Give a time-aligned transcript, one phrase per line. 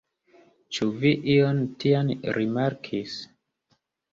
[0.77, 2.09] Ĉu vi ion tian
[2.39, 3.19] rimarkis?